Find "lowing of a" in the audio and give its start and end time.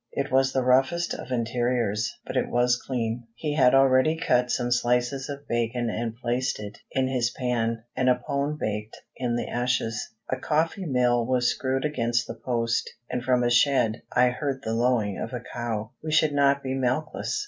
14.73-15.39